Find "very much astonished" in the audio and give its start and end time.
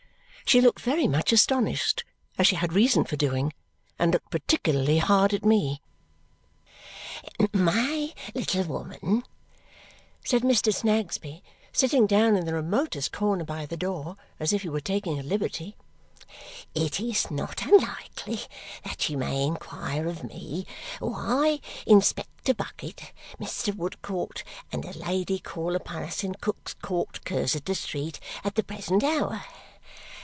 0.81-2.03